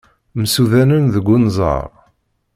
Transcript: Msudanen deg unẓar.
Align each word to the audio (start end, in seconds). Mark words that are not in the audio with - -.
Msudanen 0.39 1.05
deg 1.13 1.27
unẓar. 1.35 1.89